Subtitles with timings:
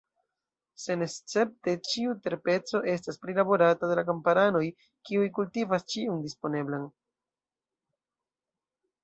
[0.83, 4.63] Senescepte, ĉiu terpeco estas prilaborata de la kamparanoj,
[5.11, 6.91] kiuj kultivas ĉion disponeblan.